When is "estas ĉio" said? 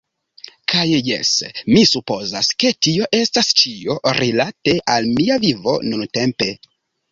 3.19-3.99